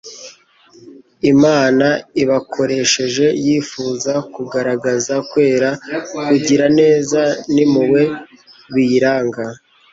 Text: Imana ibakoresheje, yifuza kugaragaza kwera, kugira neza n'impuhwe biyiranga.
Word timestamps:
Imana 1.31 1.87
ibakoresheje, 2.21 3.25
yifuza 3.45 4.13
kugaragaza 4.33 5.15
kwera, 5.29 5.69
kugira 6.29 6.65
neza 6.79 7.21
n'impuhwe 7.53 8.01
biyiranga. 8.73 9.43